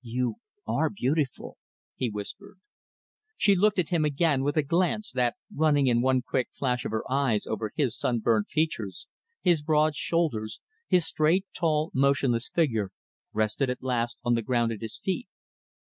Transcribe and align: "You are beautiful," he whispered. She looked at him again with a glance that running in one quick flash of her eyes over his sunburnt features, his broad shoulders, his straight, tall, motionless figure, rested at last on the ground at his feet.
"You 0.00 0.36
are 0.66 0.88
beautiful," 0.88 1.58
he 1.96 2.08
whispered. 2.08 2.56
She 3.36 3.54
looked 3.54 3.78
at 3.78 3.90
him 3.90 4.06
again 4.06 4.42
with 4.42 4.56
a 4.56 4.62
glance 4.62 5.10
that 5.12 5.36
running 5.54 5.86
in 5.86 6.00
one 6.00 6.22
quick 6.22 6.48
flash 6.58 6.86
of 6.86 6.92
her 6.92 7.02
eyes 7.12 7.46
over 7.46 7.72
his 7.76 7.94
sunburnt 7.98 8.48
features, 8.48 9.06
his 9.42 9.60
broad 9.60 9.94
shoulders, 9.94 10.62
his 10.88 11.04
straight, 11.04 11.44
tall, 11.54 11.90
motionless 11.92 12.48
figure, 12.48 12.90
rested 13.34 13.68
at 13.68 13.82
last 13.82 14.16
on 14.24 14.32
the 14.34 14.40
ground 14.40 14.72
at 14.72 14.80
his 14.80 14.96
feet. 14.96 15.28